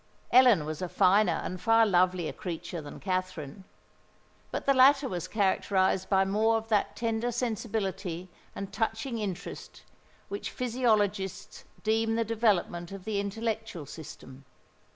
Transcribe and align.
Ellen 0.31 0.65
was 0.65 0.81
a 0.81 0.89
finer 0.89 1.39
and 1.43 1.61
far 1.61 1.85
lovelier 1.85 2.33
creature 2.33 2.81
than 2.81 2.99
Katherine;—but 2.99 4.65
the 4.65 4.73
latter 4.73 5.07
was 5.07 5.27
characterised 5.27 6.09
by 6.09 6.25
more 6.25 6.57
of 6.57 6.69
that 6.69 6.95
tender 6.95 7.31
sensibility 7.31 8.27
and 8.55 8.73
touching 8.73 9.19
interest 9.19 9.83
which 10.27 10.49
physiologists 10.49 11.65
deem 11.83 12.15
the 12.15 12.25
development 12.25 12.91
of 12.91 13.03
the 13.05 13.19
intellectual 13.19 13.85
system. 13.85 14.43